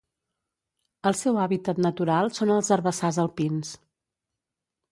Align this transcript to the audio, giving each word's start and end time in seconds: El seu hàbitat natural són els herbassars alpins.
El 1.09 1.17
seu 1.19 1.37
hàbitat 1.41 1.83
natural 1.87 2.33
són 2.39 2.55
els 2.55 2.73
herbassars 2.77 3.21
alpins. 3.27 3.77